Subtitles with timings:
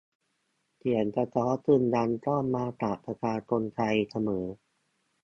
[0.77, 4.45] เสียงสะท้อนจึงดังก้องมาจากประชาชนไทยเสมอ